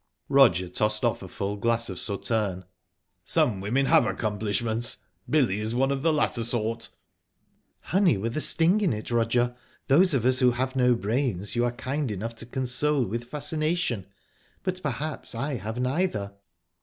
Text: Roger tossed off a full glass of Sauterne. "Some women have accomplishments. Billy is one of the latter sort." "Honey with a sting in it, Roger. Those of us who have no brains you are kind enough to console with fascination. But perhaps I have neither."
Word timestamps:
Roger 0.29 0.67
tossed 0.67 1.05
off 1.05 1.21
a 1.21 1.27
full 1.27 1.55
glass 1.57 1.87
of 1.87 1.99
Sauterne. 1.99 2.65
"Some 3.23 3.59
women 3.61 3.85
have 3.85 4.03
accomplishments. 4.07 4.97
Billy 5.29 5.59
is 5.59 5.75
one 5.75 5.91
of 5.91 6.01
the 6.01 6.11
latter 6.11 6.43
sort." 6.43 6.89
"Honey 7.81 8.17
with 8.17 8.35
a 8.35 8.41
sting 8.41 8.81
in 8.81 8.93
it, 8.93 9.11
Roger. 9.11 9.55
Those 9.85 10.15
of 10.15 10.25
us 10.25 10.39
who 10.39 10.53
have 10.53 10.75
no 10.75 10.95
brains 10.95 11.55
you 11.55 11.63
are 11.65 11.71
kind 11.71 12.09
enough 12.09 12.33
to 12.37 12.47
console 12.47 13.05
with 13.05 13.25
fascination. 13.25 14.07
But 14.63 14.81
perhaps 14.81 15.35
I 15.35 15.57
have 15.57 15.79
neither." 15.79 16.33